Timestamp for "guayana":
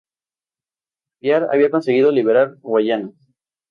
2.61-3.11